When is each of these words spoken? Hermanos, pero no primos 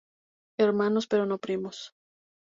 Hermanos, 0.57 1.05
pero 1.05 1.27
no 1.27 1.37
primos 1.45 1.77